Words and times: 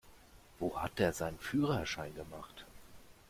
Wo 0.57 0.81
hat 0.81 0.97
der 0.97 1.13
seinen 1.13 1.37
Führerschein 1.37 2.15
gemacht? 2.15 2.65